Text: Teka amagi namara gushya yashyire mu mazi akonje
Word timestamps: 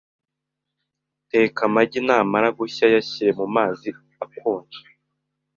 Teka 1.29 1.59
amagi 1.67 1.99
namara 2.07 2.49
gushya 2.59 2.85
yashyire 2.95 3.31
mu 3.39 3.45
mazi 3.55 3.89
akonje 4.23 4.81